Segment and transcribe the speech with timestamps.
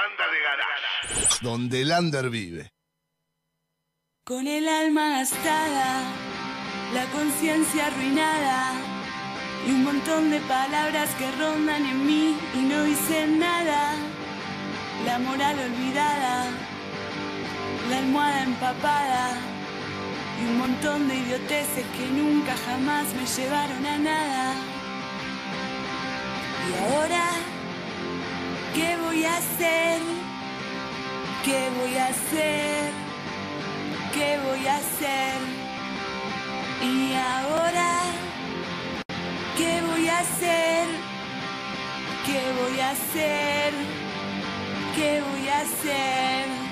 [0.00, 1.38] banda de garage.
[1.42, 2.72] Donde el under vive.
[4.24, 5.88] Con el alma gastada,
[6.94, 8.72] la conciencia arruinada
[9.66, 13.94] y un montón de palabras que rondan en mí y no hice nada.
[15.04, 16.44] La moral olvidada,
[17.90, 19.24] la almohada empapada
[20.40, 24.54] y un montón de idioteces que nunca jamás me llevaron a nada.
[26.68, 27.49] Y ahora,
[28.74, 30.00] ¿qué voy a hacer?
[31.44, 32.92] ¿Qué voy a hacer?
[34.12, 35.38] ¿Qué voy a hacer?
[36.82, 38.02] Y ahora,
[39.56, 40.86] ¿qué voy a hacer?
[42.26, 43.72] ¿Qué voy a hacer?
[44.94, 46.69] ¿Qué voy a hacer?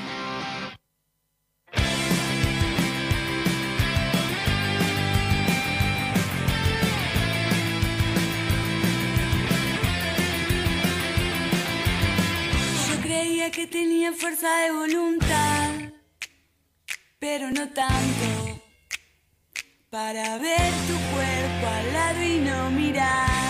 [13.59, 15.71] Que tenía fuerza de voluntad,
[17.19, 18.63] pero no tanto.
[19.91, 23.48] Para ver tu cuerpo al lado y no mirar,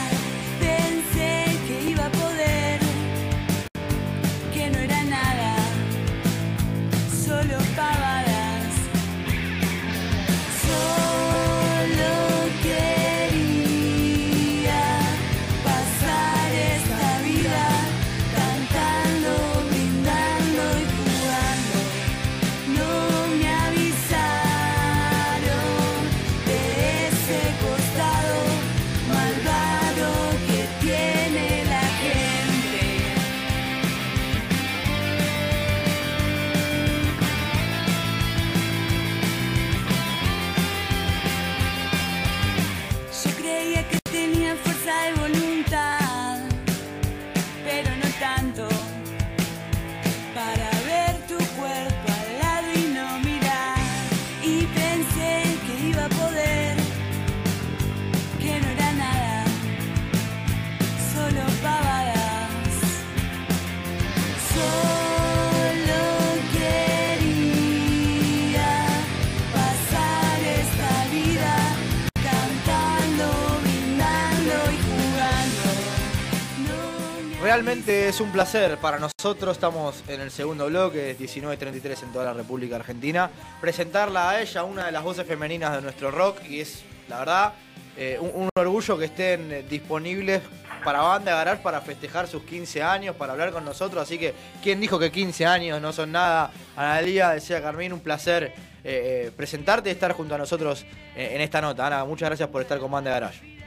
[77.89, 82.35] Realmente es un placer para nosotros, estamos en el segundo bloque, 19.33 en toda la
[82.35, 83.31] República Argentina,
[83.63, 87.55] presentarla a ella, una de las voces femeninas de nuestro rock, y es, la verdad,
[87.97, 90.43] eh, un, orgullo que estén disponibles
[90.85, 94.83] para Banda Garage para festejar sus 15 años, para hablar con nosotros, así que, ¿quién
[94.83, 96.51] dijo que 15 años no son nada?
[96.77, 98.53] Analía, decía Carmín, un placer eh,
[98.85, 100.85] eh, presentarte y estar junto a nosotros
[101.17, 101.87] en esta nota.
[101.87, 103.58] Ana, muchas gracias por estar con Banda Garage.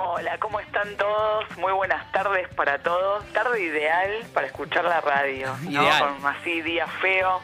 [0.00, 1.44] Hola, ¿cómo están todos?
[1.58, 3.24] Muy buenas tardes para todos.
[3.32, 5.48] Tarde ideal para escuchar la radio.
[5.64, 5.70] ¿no?
[5.70, 6.14] Ideal.
[6.20, 7.40] Con así día feo.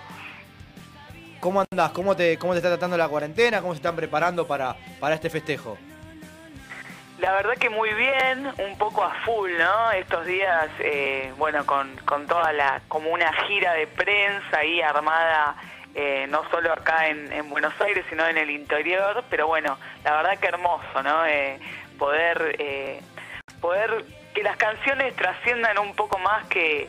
[1.40, 1.90] ¿Cómo andás?
[1.90, 3.60] ¿Cómo te, ¿Cómo te está tratando la cuarentena?
[3.60, 5.76] ¿Cómo se están preparando para, para este festejo?
[7.18, 9.90] La verdad que muy bien, un poco a full, ¿no?
[9.92, 15.56] Estos días, eh, bueno, con, con toda la, como una gira de prensa ahí armada,
[15.94, 20.16] eh, no solo acá en, en Buenos Aires, sino en el interior, pero bueno, la
[20.16, 21.24] verdad que hermoso, ¿no?
[21.26, 21.58] Eh,
[21.98, 23.00] poder, eh,
[23.60, 26.88] poder que las canciones trasciendan un poco más que,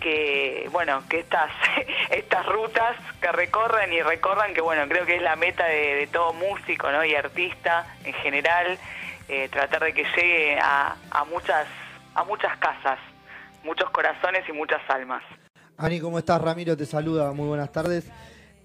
[0.00, 1.50] que bueno, que estas,
[2.10, 6.32] estas rutas que recorren y recorran, que bueno, creo que es la meta de, todo
[6.32, 7.04] músico, ¿no?
[7.04, 8.78] Y artista en general,
[9.28, 11.66] eh, tratar de que llegue a, a muchas
[12.14, 12.98] a muchas casas,
[13.62, 15.22] muchos corazones y muchas almas.
[15.76, 16.40] Ani, ¿cómo estás?
[16.42, 18.10] Ramiro te saluda, muy buenas tardes.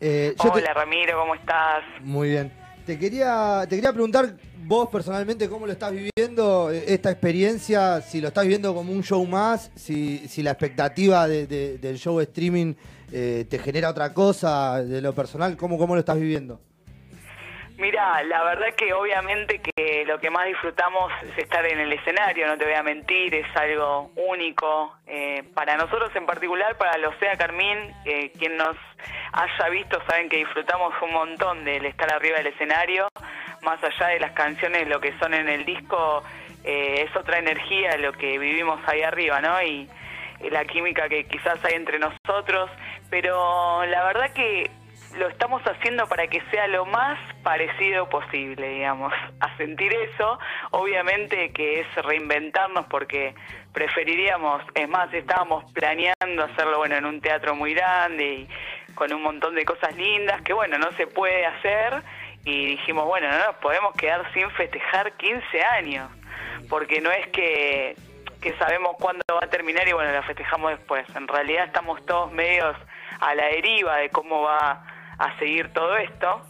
[0.05, 1.81] Eh, yo te- Hola Ramiro, ¿cómo estás?
[2.01, 2.51] Muy bien.
[2.85, 8.19] Te quería, te quería preguntar vos personalmente cómo lo estás viviendo eh, esta experiencia, si
[8.19, 12.19] lo estás viviendo como un show más, si, si la expectativa de- de- del show
[12.19, 12.73] streaming
[13.13, 16.59] eh, te genera otra cosa de lo personal, ¿cómo, cómo lo estás viviendo?
[17.77, 22.45] Mira, la verdad que obviamente que lo que más disfrutamos es estar en el escenario,
[22.45, 24.95] no te voy a mentir, es algo único.
[25.07, 28.77] Eh, para nosotros en particular, para los Sea Carmín, eh, quien nos
[29.31, 33.07] haya visto saben que disfrutamos un montón del estar arriba del escenario,
[33.63, 36.23] más allá de las canciones, lo que son en el disco,
[36.63, 39.61] eh, es otra energía lo que vivimos ahí arriba, ¿no?
[39.63, 39.89] Y,
[40.41, 42.69] y la química que quizás hay entre nosotros,
[43.09, 44.69] pero la verdad que
[45.17, 50.39] lo estamos haciendo para que sea lo más parecido posible, digamos, a sentir eso,
[50.71, 53.35] obviamente que es reinventarnos porque
[53.73, 58.47] preferiríamos, es más, estábamos planeando hacerlo, bueno, en un teatro muy grande y
[58.95, 62.01] con un montón de cosas lindas, que bueno, no se puede hacer
[62.45, 66.09] y dijimos, bueno, no nos podemos quedar sin festejar 15 años,
[66.69, 67.95] porque no es que
[68.41, 71.05] que sabemos cuándo va a terminar y bueno, la festejamos después.
[71.15, 72.75] En realidad estamos todos medios
[73.21, 74.83] a la deriva de cómo va
[75.25, 76.41] a seguir todo esto.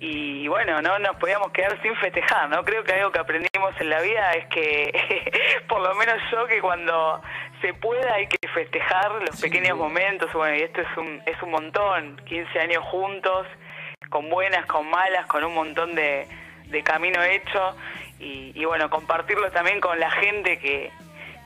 [0.00, 2.64] Y bueno, no nos podíamos quedar sin festejar, ¿no?
[2.64, 6.60] Creo que algo que aprendimos en la vida es que, por lo menos yo, que
[6.60, 7.20] cuando
[7.60, 10.32] se pueda hay que festejar los pequeños momentos.
[10.32, 13.46] Bueno, y esto es un, es un montón, 15 años juntos,
[14.08, 16.26] con buenas, con malas, con un montón de,
[16.66, 17.76] de camino hecho.
[18.18, 20.90] Y, y bueno, compartirlo también con la gente que,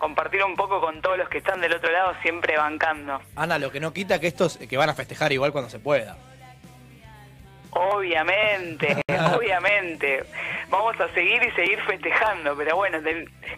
[0.05, 3.23] compartir un poco con todos los que están del otro lado, siempre bancando.
[3.37, 6.19] Ana, lo que no quita que estos que van a festejar igual cuando se pueda.
[7.71, 9.01] Obviamente,
[9.35, 10.25] obviamente.
[10.69, 12.99] Vamos a seguir y seguir festejando, pero bueno,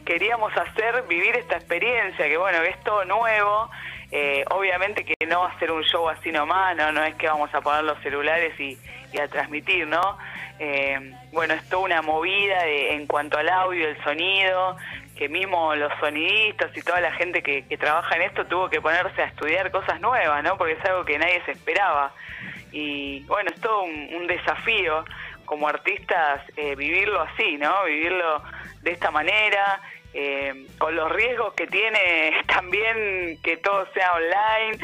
[0.05, 3.69] queríamos hacer vivir esta experiencia, que bueno, es todo nuevo.
[4.13, 7.27] Eh, obviamente que no va a ser un show así nomás, no, no es que
[7.27, 8.79] vamos a poner los celulares y,
[9.13, 10.17] y a transmitir, ¿no?
[10.59, 14.77] Eh, bueno, es toda una movida de- en cuanto al audio, el sonido,
[15.17, 18.81] que mismo los sonidistas y toda la gente que, que trabaja en esto tuvo que
[18.81, 20.57] ponerse a estudiar cosas nuevas, ¿no?
[20.59, 22.13] Porque es algo que nadie se esperaba.
[22.73, 25.05] Y bueno, es todo un, un desafío
[25.47, 27.85] como artistas eh, vivirlo así, ¿no?
[27.85, 28.43] Vivirlo
[28.83, 29.81] de esta manera,
[30.13, 34.79] eh, con los riesgos que tiene también que todo sea online.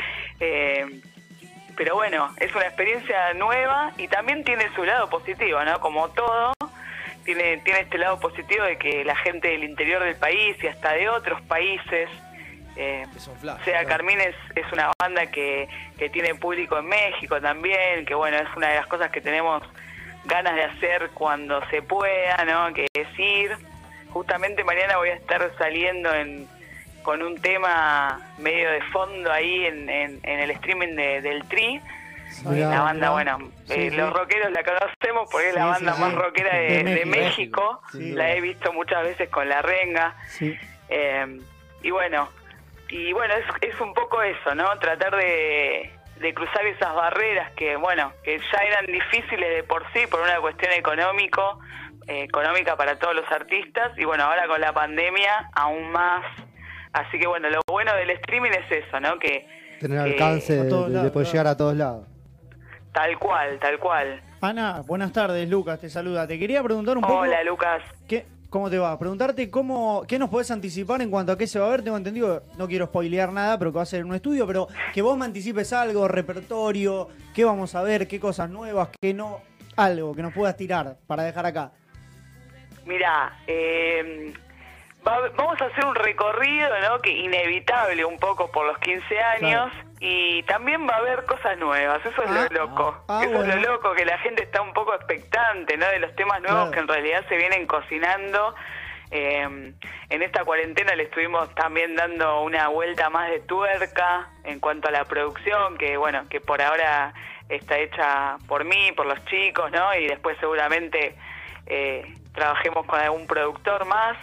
[1.76, 5.80] Pero bueno, es una experiencia nueva y también tiene su lado positivo, ¿no?
[5.80, 6.52] Como todo,
[7.24, 10.92] tiene, tiene este lado positivo de que la gente del interior del país y hasta
[10.92, 12.08] de otros países,
[12.76, 13.06] eh,
[13.40, 13.60] flash.
[13.60, 18.14] o sea, Carmín es, es una banda que, que tiene público en México también, que
[18.14, 19.62] bueno, es una de las cosas que tenemos
[20.24, 22.72] ganas de hacer cuando se pueda, ¿no?
[22.72, 23.56] Que es ir.
[24.10, 26.46] Justamente mañana voy a estar saliendo en,
[27.02, 31.80] con un tema medio de fondo ahí en, en, en el streaming de- del Tri.
[32.46, 33.96] La banda, bueno, Sí, eh, sí.
[33.96, 37.82] los rockeros la conocemos porque es la banda más rockera de, De de México.
[37.92, 40.14] La he visto muchas veces con La Renga.
[40.88, 41.38] Eh,
[41.82, 42.28] y bueno,
[42.88, 43.44] y bueno, es,
[43.74, 44.64] es un poco eso, ¿no?
[44.78, 45.90] Tratar de,
[46.20, 50.36] de cruzar esas barreras que, bueno, que ya eran difíciles de por sí por una
[50.40, 51.58] cuestión económico,
[52.08, 56.24] eh, económica para todos los artistas, y bueno, ahora con la pandemia aún más.
[56.92, 59.18] Así que bueno, lo bueno del streaming es eso, ¿no?
[59.18, 59.46] Que
[59.80, 61.32] Tener que- alcance de, todos de lados, poder claro.
[61.32, 62.06] llegar a todos lados.
[62.92, 64.20] tal cual, tal cual.
[64.40, 66.26] Ana, buenas tardes, Lucas, te saluda.
[66.26, 67.18] Te quería preguntar un poco.
[67.20, 67.82] Hola, Lucas.
[68.08, 68.98] ¿qué, ¿Cómo te va?
[68.98, 71.82] Preguntarte cómo, qué nos podés anticipar en cuanto a qué se va a ver.
[71.82, 75.00] Tengo entendido, no quiero spoilear nada, pero que va a ser un estudio, pero que
[75.00, 79.40] vos me anticipes algo, repertorio, qué vamos a ver, qué cosas nuevas, qué no,
[79.76, 81.72] algo que nos puedas tirar para dejar acá.
[82.84, 84.34] Mira, eh,
[85.06, 87.00] va- vamos a hacer un recorrido, ¿no?
[87.00, 92.04] Que inevitable un poco por los 15 años y también va a haber cosas nuevas.
[92.04, 93.04] Eso es Ah, lo loco.
[93.08, 95.86] ah, Eso es lo loco que la gente está un poco expectante, ¿no?
[95.86, 96.70] De los temas nuevos Claro.
[96.72, 98.54] que en realidad se vienen cocinando.
[99.14, 99.42] Eh,
[100.08, 104.90] en esta cuarentena le estuvimos también dando una vuelta más de tuerca en cuanto a
[104.90, 107.12] la producción, que bueno, que por ahora
[107.50, 109.94] está hecha por mí, por los chicos, ¿no?
[109.94, 111.14] Y después seguramente
[111.66, 114.16] eh, trabajemos con algún productor más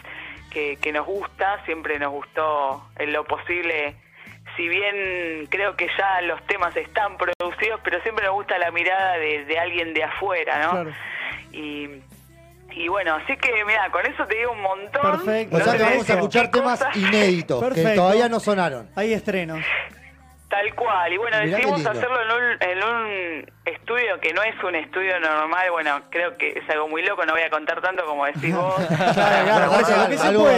[0.50, 3.96] que, que nos gusta, siempre nos gustó en lo posible,
[4.58, 9.18] si bien creo que ya los temas están producidos, pero siempre nos gusta la mirada
[9.18, 10.72] de, de alguien de afuera, ¿no?
[10.72, 10.92] Claro.
[11.52, 11.90] Y,
[12.72, 15.02] y bueno, así que mira, con eso te digo un montón.
[15.24, 15.56] Perfecto.
[15.56, 18.90] O No sea te vamos a escuchar temas inéditos que todavía no sonaron.
[18.96, 19.60] Hay estrenos.
[20.50, 24.56] Tal cual, y bueno, Mirá decidimos hacerlo en un, en un estudio que no es
[24.64, 28.04] un estudio normal, bueno, creo que es algo muy loco, no voy a contar tanto
[28.06, 28.74] como decís vos.
[28.76, 30.50] Claro, claro, eso, lo que se Algo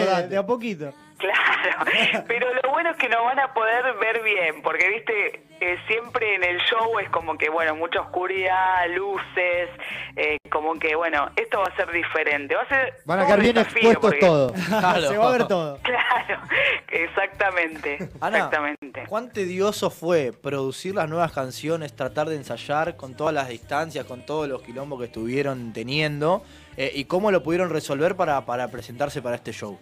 [1.22, 5.78] Claro, pero lo bueno es que nos van a poder ver bien, porque viste, eh,
[5.88, 9.70] siempre en el show es como que, bueno, mucha oscuridad, luces,
[10.16, 12.94] eh, como que, bueno, esto va a ser diferente, va a ser...
[13.06, 14.62] Van a todo quedar bien desafío, expuestos porque-.
[14.82, 15.08] Claro.
[15.08, 15.80] se va a ver todo.
[15.84, 16.42] Claro,
[16.90, 19.04] exactamente, Ana, exactamente.
[19.08, 24.26] ¿cuán tedioso fue producir las nuevas canciones, tratar de ensayar con todas las distancias, con
[24.26, 26.44] todos los quilombos que estuvieron teniendo?
[26.78, 29.80] eh, ¿Y cómo lo pudieron resolver para, para presentarse para este show?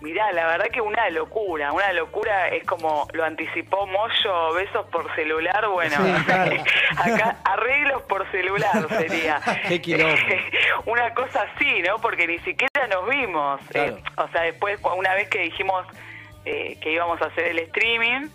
[0.00, 5.12] Mirá, la verdad que una locura, una locura es como lo anticipó Moyo, besos por
[5.14, 6.56] celular, bueno, Sí, claro.
[6.98, 9.40] acá arreglos por celular sería.
[9.68, 10.52] Qué
[10.86, 11.98] una cosa así, ¿no?
[11.98, 13.60] Porque ni siquiera nos vimos.
[13.70, 13.96] Claro.
[13.96, 15.86] Eh, o sea, después, una vez que dijimos
[16.44, 18.28] eh, que íbamos a hacer el streaming,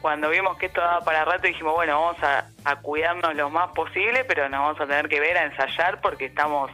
[0.00, 3.72] cuando vimos que esto daba para rato, dijimos, bueno, vamos a, a cuidarnos lo más
[3.72, 6.70] posible, pero nos vamos a tener que ver a ensayar porque estamos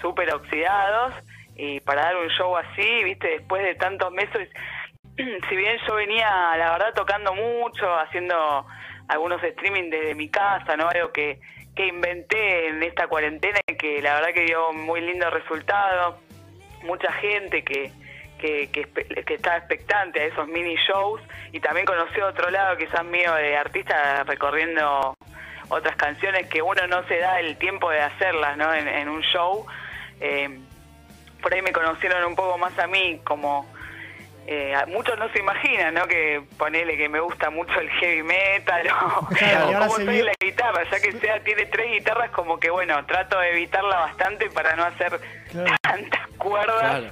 [0.00, 1.12] súper oxidados.
[1.56, 4.48] Y para dar un show así, viste, después de tantos meses,
[5.16, 8.66] si bien yo venía, la verdad, tocando mucho, haciendo
[9.08, 10.88] algunos streaming desde mi casa, ¿no?
[10.88, 11.38] Algo que,
[11.76, 16.18] que inventé en esta cuarentena y que la verdad que dio muy lindo resultado.
[16.82, 17.90] Mucha gente que,
[18.38, 18.84] que, que,
[19.24, 23.56] que estaba expectante a esos mini shows y también conoció otro lado quizás mío de
[23.56, 25.16] artista recorriendo
[25.68, 28.74] otras canciones que uno no se da el tiempo de hacerlas ¿no?
[28.74, 29.66] en, en un show.
[30.20, 30.60] Eh,
[31.44, 33.66] por ahí me conocieron un poco más a mí como
[34.46, 36.06] eh, muchos no se imaginan, ¿no?
[36.06, 38.86] Que ponele que me gusta mucho el heavy metal
[39.20, 42.58] o, Claro, o cómo soy vio- la guitarra, ya que sea tiene tres guitarras, como
[42.58, 45.20] que bueno, trato de evitarla bastante para no hacer
[45.50, 45.74] Claro.
[45.82, 47.06] tantas cuerdas, Claro.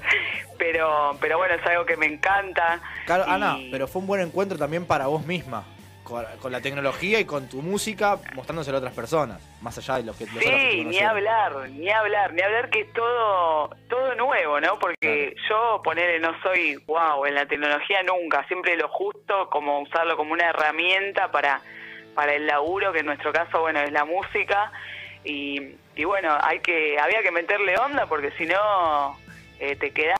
[0.58, 2.80] pero pero bueno, es algo que me encanta.
[3.04, 5.64] Claro, y- Ana, pero fue un buen encuentro también para vos misma.
[6.12, 10.02] Con, con la tecnología y con tu música mostrándoselo a otras personas, más allá de
[10.04, 14.14] los que los que Sí, ni hablar, ni hablar, ni hablar que es todo, todo
[14.14, 14.78] nuevo, ¿no?
[14.78, 20.16] Porque yo, ponele, no soy wow en la tecnología nunca, siempre lo justo, como usarlo
[20.18, 21.60] como una herramienta para,
[22.14, 24.70] para el laburo, que en nuestro caso, bueno, es la música.
[25.24, 29.16] Y, y bueno, hay que, había que meterle onda porque si no
[29.60, 30.18] eh, te quedás.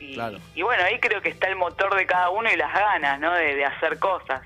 [0.00, 0.38] Y, Claro.
[0.54, 3.32] y bueno, ahí creo que está el motor de cada uno y las ganas, ¿no?
[3.34, 4.40] De, de hacer cosas.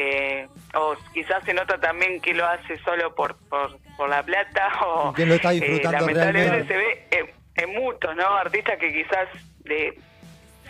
[0.00, 4.70] Eh, o quizás se nota también que lo hace solo por, por, por la plata
[4.86, 6.72] o Que lo está disfrutando lamentablemente realmente.
[6.72, 7.08] se ve
[7.56, 9.28] en, en muchos no artistas que quizás
[9.64, 9.98] de,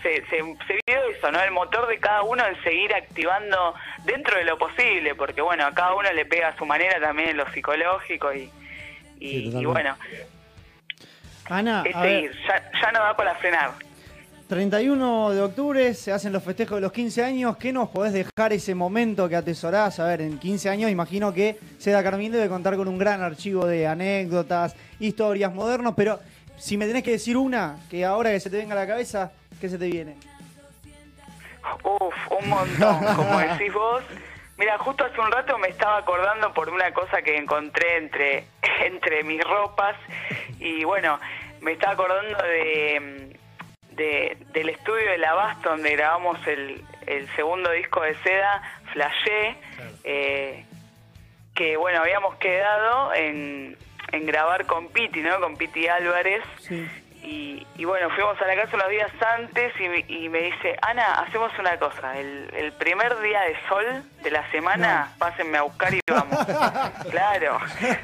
[0.02, 4.38] se, se, se vio eso no el motor de cada uno en seguir activando dentro
[4.38, 7.36] de lo posible porque bueno a cada uno le pega a su manera también en
[7.36, 8.50] lo psicológico y,
[9.20, 9.62] y, Sí, totalmente.
[9.62, 9.96] y bueno.
[11.50, 13.72] Ana, es a ver, ya, ya no da para frenar
[14.48, 17.58] 31 de octubre se hacen los festejos de los 15 años.
[17.58, 20.00] ¿Qué nos podés dejar ese momento que atesorás?
[20.00, 23.66] A ver, en 15 años imagino que Seda Carmín debe contar con un gran archivo
[23.66, 26.18] de anécdotas, historias modernos, pero
[26.56, 29.32] si me tenés que decir una, que ahora que se te venga a la cabeza,
[29.60, 30.16] ¿qué se te viene?
[31.84, 34.02] Uf, un montón, como decís vos.
[34.56, 38.46] Mira, justo hace un rato me estaba acordando por una cosa que encontré entre,
[38.86, 39.94] entre mis ropas
[40.58, 41.20] y bueno,
[41.60, 43.36] me estaba acordando de,
[43.98, 48.62] de- del estudio de la Abasto donde grabamos el, el segundo disco de Seda,
[48.92, 49.56] Flashé,
[50.04, 50.64] eh,
[51.54, 53.76] que bueno, habíamos quedado en,
[54.12, 55.38] en grabar con Piti, ¿no?
[55.40, 56.42] Con Piti Álvarez.
[56.60, 56.88] Sí.
[57.20, 60.76] Y, y bueno, fuimos a la casa unos días antes y, me- y me dice,
[60.82, 63.84] Ana, hacemos una cosa, el, el primer día de sol
[64.22, 66.38] de la semana, pásenme a buscar y vamos.
[67.10, 67.58] claro,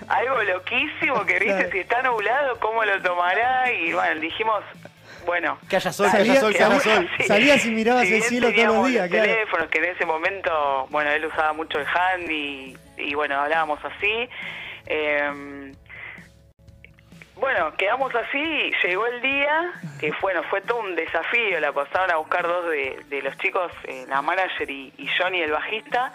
[0.08, 3.70] algo loquísimo que viste, si está nublado, ¿cómo lo tomará?
[3.72, 4.62] Y bueno, dijimos,
[5.24, 5.58] bueno...
[5.68, 7.10] Que haya sol, que Salía- haya sol, que haya sol.
[7.18, 7.22] Sí.
[7.24, 9.24] Salías y mirabas Si el cielo todos los días, claro.
[9.24, 13.78] teléfonos que en ese momento, bueno, él usaba mucho el hand y, y bueno, hablábamos
[13.84, 14.28] así.
[14.86, 15.72] Eh,
[17.36, 22.16] bueno, quedamos así, llegó el día, que bueno, fue todo un desafío, la pasaron a
[22.16, 26.12] buscar dos de, de los chicos, eh, la manager y, y Johnny, el bajista,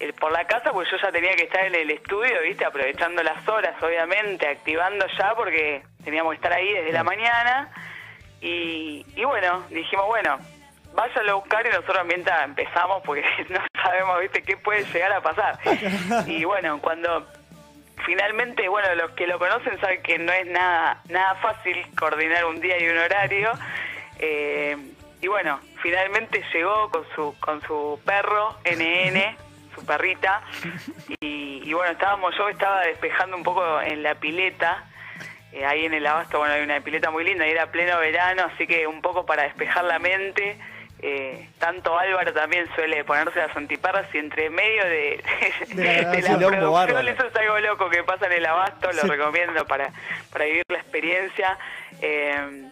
[0.00, 3.22] eh, por la casa, pues yo ya tenía que estar en el estudio, viste, aprovechando
[3.22, 7.68] las horas, obviamente, activando ya, porque teníamos que estar ahí desde la mañana,
[8.40, 10.38] y, y bueno, dijimos, bueno,
[10.94, 15.20] váyalo a buscar y nosotros mientras empezamos, porque no sabemos, viste, qué puede llegar a
[15.20, 15.58] pasar.
[16.26, 17.26] Y bueno, cuando
[18.04, 22.60] finalmente, bueno, los que lo conocen saben que no es nada, nada fácil coordinar un
[22.60, 23.52] día y un horario.
[24.18, 24.76] Eh,
[25.22, 29.36] y bueno, finalmente llegó con su, con su perro, NN,
[29.74, 30.42] su perrita.
[31.20, 34.84] Y, y bueno, estábamos, yo estaba despejando un poco en la pileta.
[35.52, 38.42] Eh, ahí en el abasto, bueno, hay una pileta muy linda y era pleno verano,
[38.52, 40.56] así que un poco para despejar la mente.
[41.02, 45.24] eh, tanto Álvaro también suele ponerse las antiparras y entre medio de,
[45.74, 47.08] De la de la producción, bárbaro.
[47.08, 49.08] eso es algo loco que pasa en el abasto, lo Sí.
[49.08, 49.90] recomiendo para,
[50.30, 51.56] para vivir la experiencia.
[52.02, 52.64] Eh,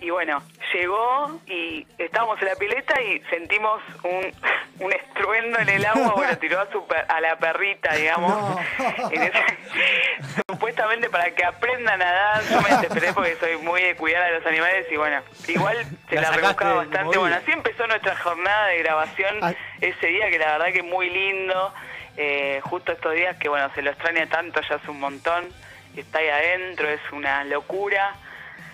[0.00, 0.42] y bueno,
[0.72, 4.32] llegó y estábamos en la pileta y sentimos un,
[4.86, 9.10] un estruendo en el agua, bueno, tiró a, su per- a la perrita, digamos, No.
[9.12, 9.44] en ese-
[10.48, 14.30] supuestamente para que aprendan a nadar, yo me desesperé porque soy muy de cuidar a
[14.30, 15.76] los animales y bueno, igual
[16.08, 17.18] se La la, rebuscaba bastante.
[17.18, 19.52] Bueno, así empezó nuestra jornada de grabación Ah.
[19.80, 21.72] ese día que la verdad que muy lindo,
[22.16, 25.48] eh, justo estos días que bueno, se lo extraña tanto, ya hace un montón,
[25.96, 28.14] está ahí adentro, es una locura,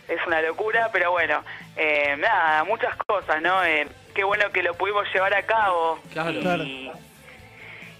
[0.08, 1.42] es una locura, pero bueno,
[1.76, 3.64] eh, nada, muchas cosas, ¿no?
[3.64, 6.30] Eh, qué bueno que lo pudimos llevar a cabo Claro.
[6.30, 6.64] y, Claro.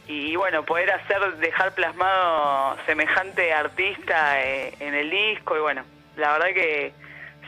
[0.08, 5.82] y, bueno, poder hacer, dejar plasmado semejante artista eh, en el disco y bueno,
[6.16, 6.92] la verdad que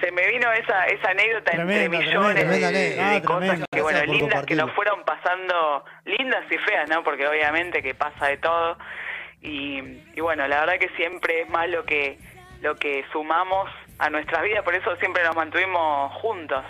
[0.01, 3.67] se me vino esa, esa anécdota Tremenda, entre millones tremenda de, Ah, cosas tremenda.
[3.73, 7.03] que bueno, lindas que nos fueron pasando, lindas y feas, ¿no?
[7.05, 8.77] Porque obviamente que pasa de todo
[9.41, 9.79] y,
[10.15, 12.19] y bueno, la verdad que siempre es más lo que
[12.61, 16.65] lo que sumamos a nuestras vidas, por eso siempre nos mantuvimos juntos.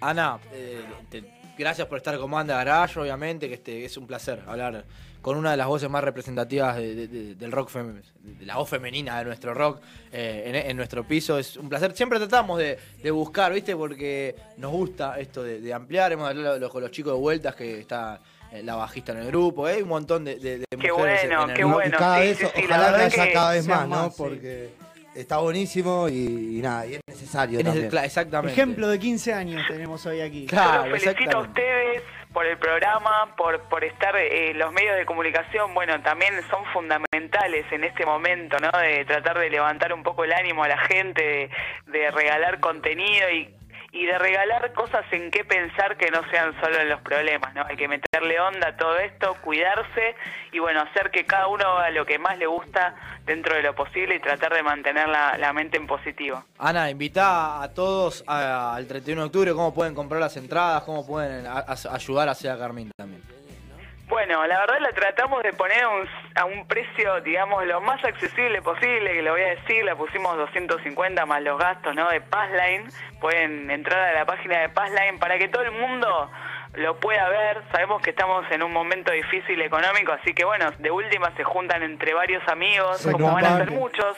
[0.00, 1.24] Ana, eh, te,
[1.58, 4.84] Gracias por estar con Banda Garage, obviamente, que este es un placer hablar
[5.20, 8.56] con una de las voces más representativas de- de- de- del rock, fem- de la
[8.56, 11.38] voz femenina de nuestro rock eh, en, en nuestro piso.
[11.38, 11.92] Es un placer.
[11.92, 13.76] Siempre tratamos de, de buscar, ¿viste?
[13.76, 16.10] Porque nos gusta esto de, de ampliar.
[16.10, 18.18] Hemos hablado con los chicos de vueltas, que está
[18.50, 19.68] eh, la bajista en el grupo.
[19.68, 19.74] ¿eh?
[19.74, 21.74] Hay un montón de, de- de Qué mujeres en- bueno, en el qué grupo.
[21.76, 21.94] bueno.
[21.94, 24.12] y cada sí, vez, sí, sí, la ojalá haya cada vez más, ¿no?
[24.16, 24.70] Porque
[25.14, 27.90] está buenísimo y, y nada, y es necesario Es también.
[28.04, 28.52] Exactamente.
[28.52, 30.46] Ejemplo de 15 años tenemos hoy aquí.
[30.46, 32.02] Claro, los felicito a ustedes
[32.32, 37.66] por el programa, por, por estar eh, los medios de comunicación, bueno, también son fundamentales
[37.70, 38.70] en este momento, ¿no?
[38.78, 41.50] De tratar de levantar un poco el ánimo a la gente, de,
[41.98, 43.54] de regalar contenido y,
[43.94, 47.62] y de regalar cosas en qué pensar que no sean solo los problemas, ¿no?
[47.66, 50.16] Hay que meterle onda a todo esto, cuidarse
[50.50, 52.94] y, bueno, hacer que cada uno haga lo que más le gusta
[53.26, 56.42] dentro de lo posible y tratar de mantener la, la mente en positivo.
[56.58, 61.46] Ana, invita a todos al 31 de octubre, cómo pueden comprar las entradas, cómo pueden
[61.46, 63.22] a- a- ayudar a Sea Carmín también.
[64.08, 68.60] Bueno, la verdad la tratamos de poner un- a un precio, digamos, lo más accesible
[68.60, 72.08] posible, que lo voy a decir, la pusimos 250 más los gastos, ¿no?
[72.10, 72.88] De Passline.
[73.20, 76.30] Pueden entrar a la página de Passline para que todo el mundo
[76.74, 77.62] lo pueda ver.
[77.70, 81.82] Sabemos que estamos en un momento difícil económico, así que bueno, de última se juntan
[81.82, 84.16] entre varios amigos, como van a ser muchos,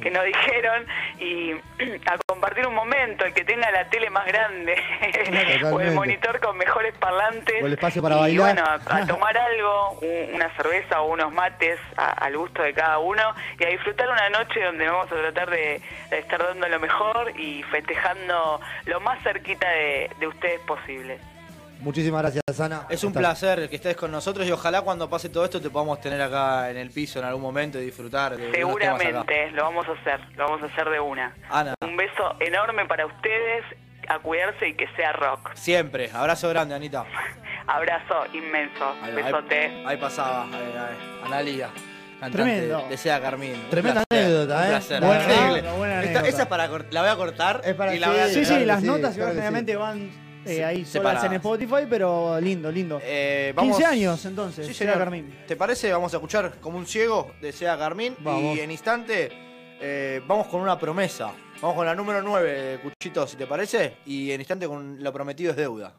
[0.00, 0.86] que nos dijeron,
[1.20, 1.52] y
[2.36, 4.76] compartir un momento, el que tenga la tele más grande
[5.72, 7.62] o el monitor con mejores parlantes.
[7.62, 8.54] O el espacio para y bailar.
[8.54, 12.74] bueno, a, a tomar algo, un- una cerveza o unos mates a- al gusto de
[12.74, 16.68] cada uno y a disfrutar una noche donde vamos a tratar de, de estar dando
[16.68, 21.18] lo mejor y festejando lo más cerquita de, de ustedes posible.
[21.80, 22.86] Muchísimas gracias, Ana.
[22.88, 25.70] Es un Hasta- placer que estés con nosotros y ojalá cuando pase todo esto te
[25.70, 28.50] podamos tener acá en el piso en algún momento y disfrutar de.
[28.52, 31.34] Seguramente lo vamos a hacer, lo vamos a hacer de una.
[31.50, 33.64] Ana, Un beso enorme para ustedes,
[34.08, 35.50] a cuerse y que sea rock.
[35.54, 36.10] siempre.
[36.12, 37.04] Abrazo grande, Anita.
[37.66, 39.66] Abrazo inmenso, Ahí, besote.
[39.66, 40.96] ahí- ahí pasaba, ahí.
[41.24, 41.68] Analia.
[42.20, 42.78] Cantante Tremendo.
[42.84, 43.66] de- de Sea Carmín.
[43.68, 44.68] Tremenda placer, anécdota, un ¿eh?
[44.68, 46.28] placer, Buena buena Esta- anécdota.
[46.28, 48.64] esa es para la voy a cortar Es para- y la voy a sí, Sí,
[48.64, 49.76] las sí, notas claro sí.
[49.76, 51.24] van eh, ahí solas Separadas.
[51.24, 53.00] en Spotify, pero lindo, lindo.
[53.02, 54.98] Eh, vamos- 15 años entonces, Sí, Sea señor.
[54.98, 55.34] Carmín.
[55.46, 55.92] ¿Te parece?
[55.92, 57.76] Vamos a escuchar como un ciego de Sea.
[57.76, 58.56] Vamos.
[58.56, 59.30] Y en instante
[59.80, 61.32] eh, vamos con una promesa.
[61.60, 63.96] Vamos con la número 9, Cuchito, si te parece.
[64.06, 65.94] Y en instante con lo prometido es deuda.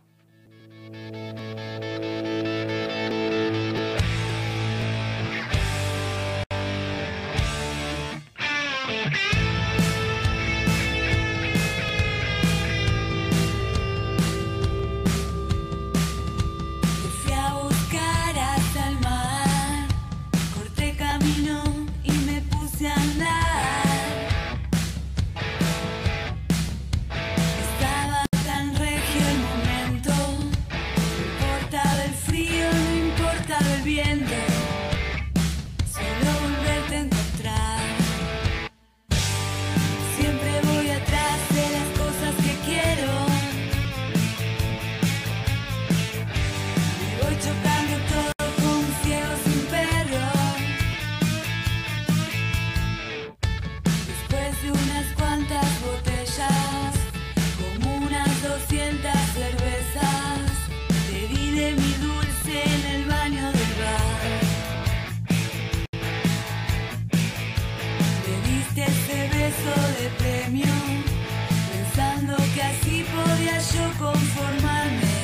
[71.71, 75.15] Pensando que así podía yo conformarme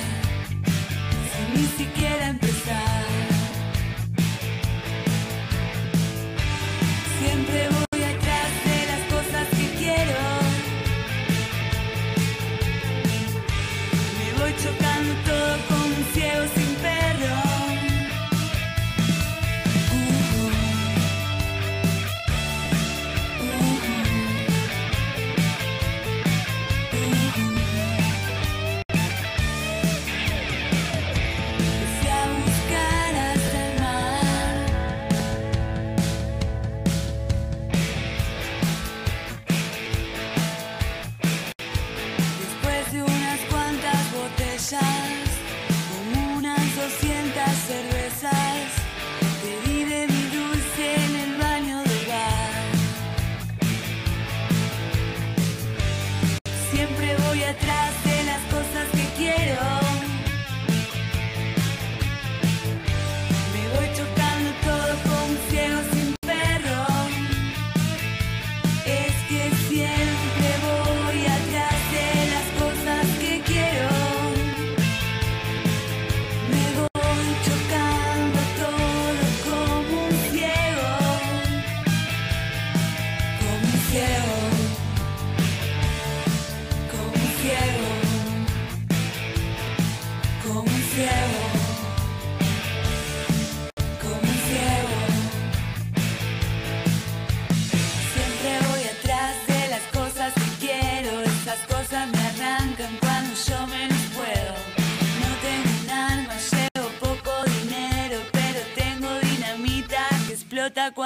[1.32, 2.93] sin ni siquiera empezar.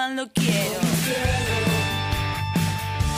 [0.07, 0.79] Cuando quiero.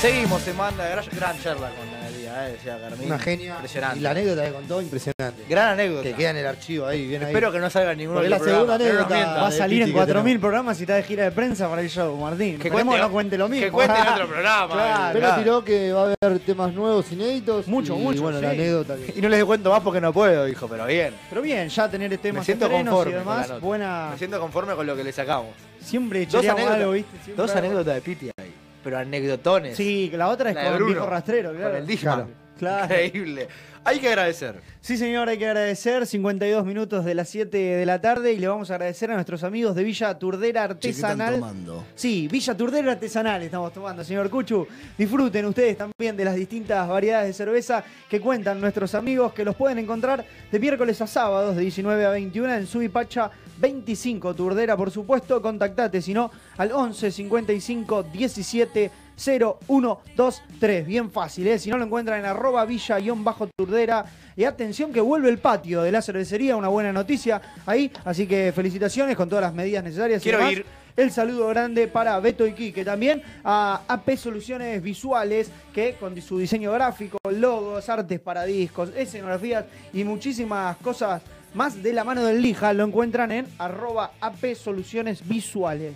[0.02, 1.04] Seguimos en banda.
[1.12, 1.99] Gran charla con la
[2.32, 3.08] Eh, decía Carmín.
[3.08, 3.54] Una genia.
[3.56, 4.00] Impresionante.
[4.00, 5.44] Y la anécdota que contó, impresionante.
[5.50, 6.04] Gran anécdota.
[6.04, 7.30] Que queda en el archivo ahí, bien ahí.
[7.30, 9.34] Espero que no salga ninguno Porque del la segunda anécdota-.
[9.36, 10.42] Va a de salir en Piti que 4.000 tenemos.
[10.42, 12.60] programas y está de gira de prensa para el show, Martín.
[12.60, 13.66] Que cuente- no cuente lo mismo.
[13.66, 15.20] que cuente en otro programa, Claro.
[15.20, 17.68] Pero tiró que va a haber temas nuevos, inéditos.
[17.68, 19.14] Mucho, y, mucho, bueno, la anécdota que...
[19.18, 21.14] Y no les cuento más porque no puedo, hijo, pero bien.
[21.30, 23.60] Pero bien, ya tener temas Me siento y conforme con la demás, nota.
[23.60, 24.08] buena...
[24.12, 25.50] Me siento conforme con lo que le sacamos.
[25.82, 27.12] Siempre anécdotas, algo, ¿viste?
[27.24, 28.49] Siempre dos anécdotas de Piti ahí.
[28.84, 29.76] Pero anecdotones.
[29.78, 30.92] Sí, la otra es La con Bruno.
[30.94, 31.70] viejo rastrero, claro.
[31.72, 32.16] Con el Disman.
[32.16, 32.30] Claro.
[32.60, 32.84] Claro.
[33.06, 33.48] Increíble.
[33.86, 34.60] Hay que agradecer.
[34.82, 36.06] Sí, señor, hay que agradecer.
[36.06, 39.46] 52 minutos de las 7 de la tarde y le vamos a agradecer a nuestros
[39.46, 41.40] amigos de Villa Turdera Che, ¿qué están Artesanal.
[41.40, 41.86] tomando?
[41.96, 44.68] Sí, Villa Turdera Artesanal estamos tomando, señor Cuchu.
[44.98, 49.56] Disfruten ustedes también de las distintas variedades de cerveza que cuentan nuestros amigos, que los
[49.56, 54.92] pueden encontrar de miércoles a sábados de 19 a 21 en Subipacha 25 Turdera, por
[54.92, 55.42] supuesto.
[55.42, 60.88] Contactate, si no, al 11 55 17 0123.
[60.88, 61.60] Bien fácil, ¿eh?
[61.60, 64.06] Si no lo encuentran en arroba villa-turdera.
[64.36, 67.92] Y atención que vuelve el patio de la cervecería, una buena noticia ahí.
[68.06, 70.24] Así que felicitaciones con todas las medidas necesarias.
[70.24, 70.66] Quiero ir.
[70.96, 72.84] El saludo grande para Beto y Quique.
[72.84, 79.66] También a AP Soluciones Visuales, que con su diseño gráfico, logos, artes para discos, escenografías
[79.94, 81.22] y muchísimas cosas
[81.54, 85.96] más de la mano del Lija, lo encuentran en arroba AP Soluciones Visuales.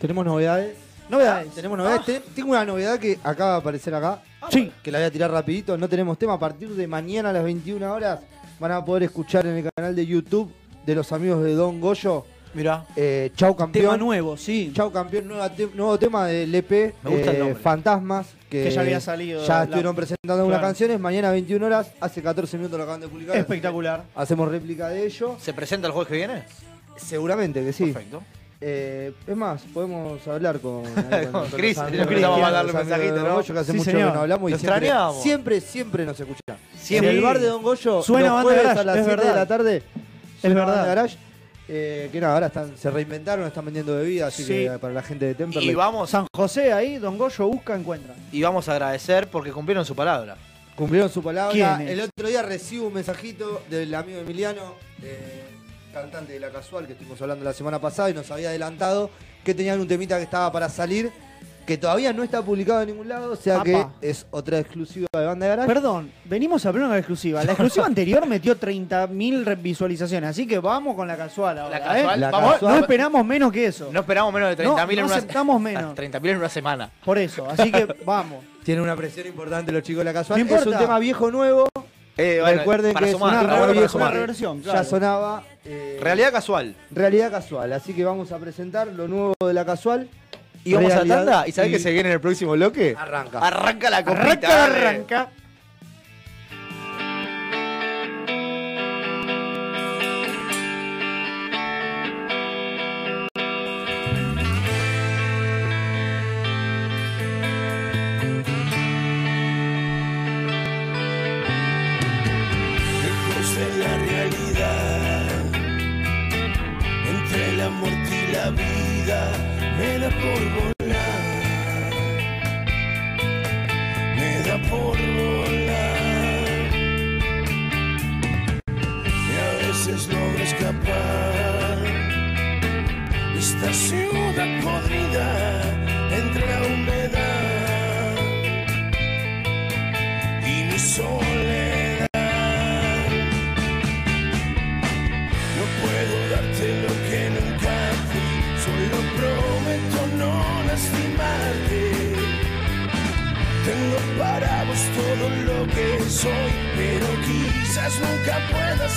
[0.00, 0.76] Tenemos novedades.
[1.08, 1.52] Novedades.
[1.54, 2.04] Tenemos novedades.
[2.06, 4.22] Te- Tengo una novedad que acaba de aparecer acá.
[4.50, 4.72] Sí.
[4.82, 5.76] Que la voy a tirar rapidito.
[5.76, 6.34] No tenemos tema.
[6.34, 8.20] A partir de mañana a las 21 horas
[8.58, 10.50] van a poder escuchar en el canal de YouTube
[10.86, 12.24] de los amigos de Don Goyo.
[12.54, 12.84] Mira.
[12.96, 13.84] Eh, Chau campeón.
[13.84, 14.72] Tema nuevo, sí.
[14.74, 17.54] Chau campeón, nueva te- nuevo tema del EP Me gusta el eh, nombre.
[17.60, 18.26] Fantasmas.
[18.48, 20.68] Que, Que ya había salido Ya la- estuvieron presentando algunas Claro.
[20.72, 21.00] canciones.
[21.00, 23.36] Mañana a 21 horas, hace 14 minutos lo acaban de publicar.
[23.36, 24.04] Espectacular.
[24.14, 25.36] Hacemos réplica de ello.
[25.40, 26.42] ¿Se presenta el jueves que viene?
[26.96, 27.86] Seguramente que sí.
[27.86, 28.22] Perfecto.
[28.60, 30.84] Eh, es más, podemos hablar con,
[31.32, 33.34] Con Chris, los le amigos- empezamos a darle amigos mensajito, de Don ¿no?
[33.34, 34.08] Goyo, que hace Sí, mucho señor.
[34.08, 34.90] que no hablamos y siempre,
[35.22, 36.56] siempre, siempre nos escuchan.
[36.80, 37.10] Siempre.
[37.10, 39.46] En el bar de Don Goyo, Suena los jueves a las es 7 de la
[39.46, 39.82] tarde,
[40.40, 40.74] suena verdad.
[40.76, 41.16] Banda Garage,
[41.68, 44.52] eh, que nada, ahora están, se reinventaron, están vendiendo bebidas, así Sí.
[44.64, 45.70] que para la gente de Temperley.
[45.70, 48.14] Y vamos, San José ahí, Don Goyo busca, encuentra.
[48.32, 50.36] y vamos a agradecer porque cumplieron su palabra.
[50.76, 51.82] Cumplieron su palabra.
[51.82, 55.44] El otro día recibo un mensajito del amigo Emiliano, eh,
[55.92, 59.08] cantante de La Casual, que estuvimos hablando la semana pasada y nos había adelantado
[59.44, 61.12] que tenían un temita que estaba para salir,
[61.66, 63.64] que todavía no está publicado en ningún lado, o sea Apa.
[63.64, 65.66] que es otra exclusiva de Banda Garage.
[65.68, 67.42] Perdón, venimos a hablar de una exclusiva.
[67.44, 71.78] La exclusiva anterior metió 30.000 visualizaciones, así que vamos con la casual ahora.
[71.78, 72.20] La casual, ¿eh?
[72.20, 72.74] La vamos, casual.
[72.74, 73.88] No esperamos menos que eso.
[73.92, 75.94] no esperamos menos de 30.000 No, en no una aceptamos menos.
[75.96, 76.90] 30.000 en una semana.
[77.04, 78.44] Por eso, así que vamos.
[78.62, 80.46] Tienen una presión importante los chicos de La Casual.
[80.46, 81.68] No es un tema viejo nuevo,
[82.16, 83.98] Eh, bueno, recuerden que es una, bueno viejo.
[83.98, 85.42] Una reversión, ya sonaba.
[85.64, 86.74] eh, Realidad casual.
[86.90, 90.08] realidad Casual, así que vamos a presentar lo nuevo de La Casual.
[90.64, 91.46] Y vamos a tanda.
[91.46, 92.96] ¿Y sabés qué se viene en el próximo bloque?
[92.98, 93.38] Arranca.
[93.38, 94.24] Arranca la copita.
[94.24, 94.88] Arranca, dale.
[94.88, 95.30] arranca.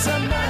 [0.08, 0.47] Puedas amarme,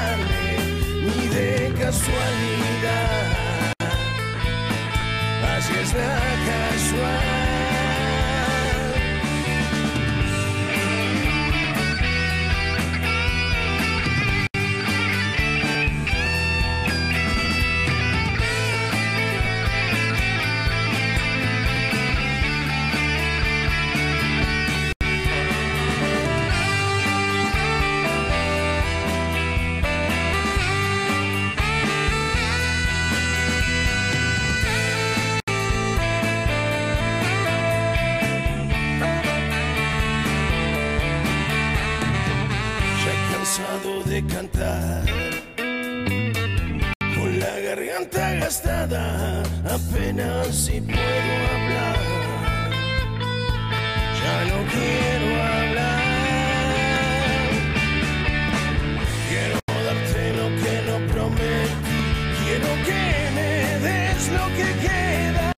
[48.97, 50.99] apenas si puedo
[51.55, 51.97] hablar.
[54.21, 56.01] Ya no quiero hablar.
[59.29, 61.89] Quiero darte lo que no prometí.
[62.45, 63.03] Quiero que
[63.37, 63.51] me
[63.87, 65.53] des lo que queda.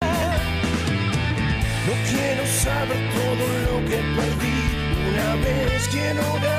[1.87, 4.59] No quiero saber todo lo que perdí.
[5.11, 6.50] Una vez quiero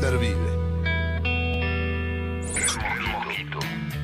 [0.00, 0.43] Vive.